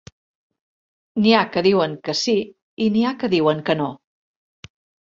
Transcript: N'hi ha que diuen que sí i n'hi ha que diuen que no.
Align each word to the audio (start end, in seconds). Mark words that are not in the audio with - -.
N'hi 1.23 1.35
ha 1.35 1.43
que 1.57 1.63
diuen 1.69 1.95
que 2.09 2.17
sí 2.23 2.37
i 2.87 2.91
n'hi 2.97 3.07
ha 3.13 3.17
que 3.21 3.31
diuen 3.39 3.65
que 3.71 3.79
no. 3.85 3.93